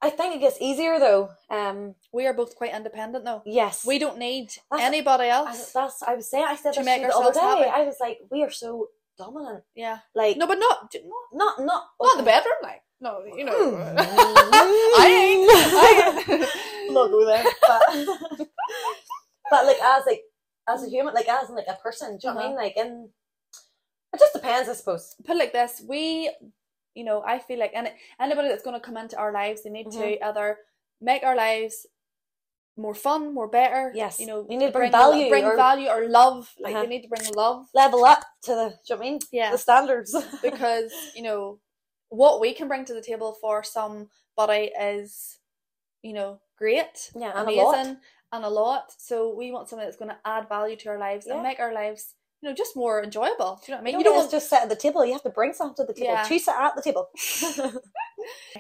[0.03, 1.31] I think it gets easier though.
[1.51, 5.73] Um, we are both quite independent though yes, we don't need That's- anybody I, else
[5.73, 6.47] that's I was saying.
[6.49, 7.41] I said To make the other day.
[7.41, 7.65] happy.
[7.69, 9.65] I was like, we are so dominant.
[9.75, 13.53] yeah Like, no but not not, not not not the bedroom like no you know
[13.53, 13.95] Mm.
[13.99, 15.49] I ain't
[15.85, 15.89] I
[16.33, 17.83] ain't not go there, but
[19.51, 20.23] but like as like
[20.75, 22.57] as a human, like as in, like a person, do you know what I mean?
[22.57, 23.09] Like, and
[24.13, 25.15] it just depends, I suppose.
[25.25, 26.31] put it like this we
[26.95, 29.71] you know i feel like any, anybody that's going to come into our lives they
[29.71, 30.19] need to Mhm.
[30.29, 30.59] either
[31.01, 31.87] make our lives
[32.77, 34.19] more fun more better Yes.
[34.19, 36.83] you know You need to bring lo- value bring or- value or love like Uh-huh.
[36.83, 39.19] they need to bring love Level up to the, do you know what I mean?
[39.31, 40.11] yeah The standards.
[40.49, 41.61] because you know
[42.09, 45.39] what we can bring to the table for somebody is
[46.03, 47.97] you know great yeah, and amazing.
[48.33, 51.27] And a lot so we want something that's going to add value to our lives
[51.27, 51.35] Yeah.
[51.35, 53.93] and make our lives you know just more enjoyable do you know what i mean
[53.95, 55.05] You you don't don't want to just sit at the table.
[55.05, 56.13] You have to bring something to the table.
[56.15, 56.25] Yeah.
[56.29, 57.09] Choose it at the table.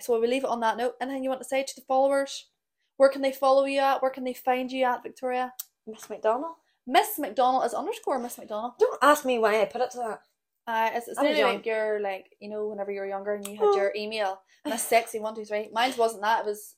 [0.00, 0.94] So we leave it on that note.
[1.00, 2.48] And then you want to say to the followers,
[2.96, 4.00] where can they follow you at?
[4.02, 5.52] Where can they find you at, Victoria?
[5.86, 6.54] Miss McDonald.
[6.86, 8.72] Miss McDonald is underscore Miss McDonald.
[8.78, 10.20] Don't ask me why I put it to that.
[10.66, 13.56] Uh, it's it's nearly like your like you know whenever you were younger and you
[13.56, 13.76] had Oh.
[13.76, 15.68] your email Miss Sexy one two three.
[15.72, 16.40] Mine wasn't that.
[16.40, 16.74] It was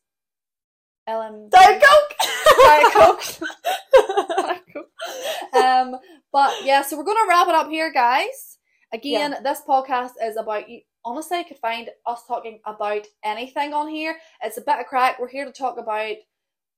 [1.08, 2.16] LM Diet Coke.
[2.64, 3.22] Diet Coke.
[4.36, 4.90] Diet Coke.
[5.54, 5.96] um,
[6.32, 8.58] but yeah, so we're gonna wrap it up here, guys.
[8.92, 10.80] Again, this podcast is about you.
[11.04, 14.16] Honestly, I could find us talking about anything on here.
[14.42, 15.18] It's a bit of crack.
[15.18, 16.14] We're here to talk about,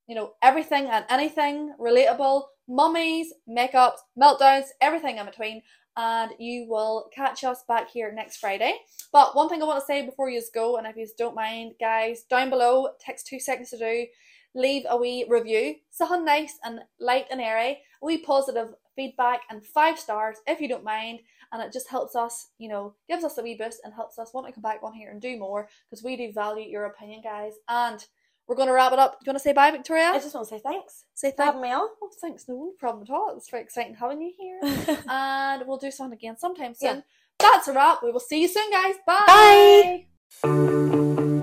[0.06, 5.62] you know, everything and anything relatable, mummies, makeups, meltdowns, everything in between.
[5.96, 8.74] And you will catch us back here next Friday.
[9.12, 11.74] But one thing I want to say before you go, and if you don't mind,
[11.78, 14.06] guys, down below, takes two seconds to do
[14.54, 15.76] leave a wee review.
[15.90, 20.68] Something nice and light and airy, a wee positive feedback and five stars if you
[20.68, 21.20] don't mind.
[21.52, 24.32] And it just helps us, you know, gives us a wee boost and helps us
[24.32, 27.20] want to come back on here and do more because we do value your opinion,
[27.22, 27.52] guys.
[27.68, 28.04] And
[28.46, 29.20] we're going to wrap it up.
[29.20, 30.08] Do you want to say bye, Victoria?
[30.08, 31.52] I just want to say thanks say thanks.
[31.52, 31.88] thank me on.
[32.02, 32.44] Oh, thanks.
[32.48, 33.34] No problem at all.
[33.36, 34.98] It's very exciting having you here.
[35.08, 36.96] and we'll do something again sometime soon.
[36.96, 37.02] Yeah.
[37.38, 38.02] That's a wrap.
[38.02, 38.94] We will see you soon, guys.
[39.06, 40.06] Bye.
[40.42, 41.40] Bye.